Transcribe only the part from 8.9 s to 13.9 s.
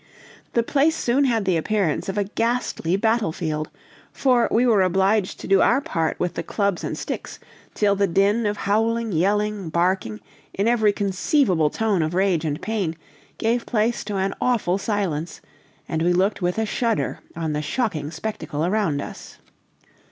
yelling, barking, in every conceivable tone of rage and pain, gave